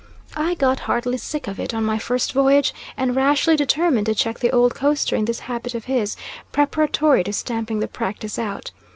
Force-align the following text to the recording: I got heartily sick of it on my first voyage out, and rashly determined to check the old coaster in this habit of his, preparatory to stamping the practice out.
I 0.35 0.55
got 0.55 0.79
heartily 0.89 1.17
sick 1.19 1.47
of 1.47 1.59
it 1.59 1.75
on 1.75 1.83
my 1.83 1.99
first 1.99 2.33
voyage 2.33 2.73
out, 2.87 2.93
and 2.97 3.15
rashly 3.15 3.55
determined 3.55 4.07
to 4.07 4.15
check 4.15 4.39
the 4.39 4.49
old 4.49 4.73
coaster 4.73 5.15
in 5.15 5.25
this 5.25 5.41
habit 5.41 5.75
of 5.75 5.85
his, 5.85 6.17
preparatory 6.51 7.23
to 7.23 7.31
stamping 7.33 7.81
the 7.81 7.87
practice 7.87 8.39
out. 8.39 8.71